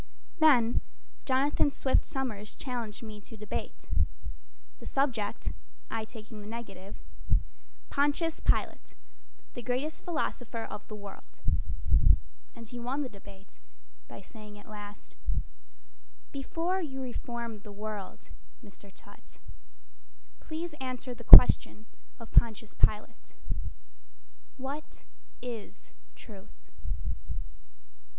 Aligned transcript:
Then 0.39 0.81
Jonathan 1.25 1.69
Swift 1.69 2.07
Somers 2.07 2.55
challenged 2.55 3.03
me 3.03 3.21
to 3.21 3.37
debate 3.37 3.87
The 4.79 4.87
subject, 4.87 5.53
(I 5.91 6.05
taking 6.05 6.41
the 6.41 6.47
negative): 6.47 6.97
"Pontius 7.91 8.39
Pilate, 8.39 8.95
the 9.53 9.61
Greatest 9.61 10.03
Philosopher 10.03 10.63
of 10.63 10.87
the 10.87 10.95
World." 10.95 11.39
And 12.55 12.67
he 12.67 12.79
won 12.79 13.03
the 13.03 13.09
debate 13.09 13.59
by 14.07 14.21
saying 14.21 14.57
at 14.57 14.67
last, 14.67 15.15
"Before 16.31 16.81
you 16.81 16.99
reform 16.99 17.59
the 17.59 17.71
world, 17.71 18.29
Mr. 18.65 18.91
Tutt 18.91 19.37
Please 20.39 20.73
answer 20.81 21.13
the 21.13 21.23
question 21.23 21.85
of 22.19 22.31
Pontius 22.31 22.73
Pilate: 22.73 23.35
"What 24.57 25.03
is 25.43 25.93
Truth?" 26.15 26.71